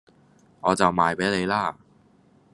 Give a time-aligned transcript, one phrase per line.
[0.61, 1.77] 我就賣俾你啦